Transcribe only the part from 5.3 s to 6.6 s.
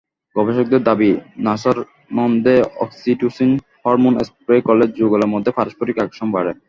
মধ্যে পারস্পরিক আকর্ষণ বাড়ে।